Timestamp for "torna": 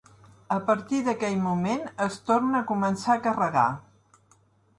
2.31-2.59